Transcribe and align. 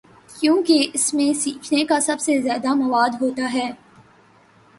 کیونکہ 0.39 0.87
اس 0.93 1.13
میں 1.13 1.33
سیکھنے 1.33 1.83
کا 1.85 1.99
سب 1.99 2.19
سے 2.19 2.41
زیادہ 2.41 2.73
مواد 2.73 3.21
ہو 3.21 3.29
تا 3.35 3.53
ہے۔ 3.53 3.71